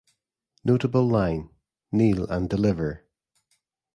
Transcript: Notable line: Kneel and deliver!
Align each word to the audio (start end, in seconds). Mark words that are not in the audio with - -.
Notable 0.63 1.05
line: 1.07 1.51
Kneel 1.91 2.25
and 2.25 2.49
deliver! 2.49 3.05